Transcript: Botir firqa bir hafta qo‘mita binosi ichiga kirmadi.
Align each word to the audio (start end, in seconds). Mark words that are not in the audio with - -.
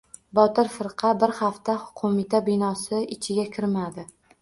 Botir 0.37 0.71
firqa 0.75 1.11
bir 1.25 1.35
hafta 1.41 1.77
qo‘mita 2.01 2.43
binosi 2.51 3.07
ichiga 3.19 3.51
kirmadi. 3.59 4.13